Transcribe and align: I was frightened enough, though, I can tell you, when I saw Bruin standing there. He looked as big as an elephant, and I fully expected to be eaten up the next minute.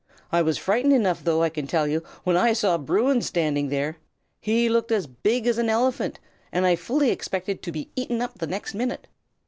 I 0.31 0.41
was 0.41 0.57
frightened 0.57 0.93
enough, 0.93 1.23
though, 1.23 1.43
I 1.43 1.49
can 1.49 1.67
tell 1.67 1.87
you, 1.87 2.01
when 2.23 2.35
I 2.35 2.53
saw 2.53 2.79
Bruin 2.79 3.21
standing 3.21 3.69
there. 3.69 3.97
He 4.39 4.67
looked 4.67 4.91
as 4.91 5.05
big 5.05 5.45
as 5.45 5.59
an 5.59 5.69
elephant, 5.69 6.19
and 6.51 6.65
I 6.65 6.75
fully 6.75 7.11
expected 7.11 7.61
to 7.61 7.71
be 7.71 7.91
eaten 7.95 8.19
up 8.19 8.39
the 8.39 8.47
next 8.47 8.73
minute. 8.73 9.05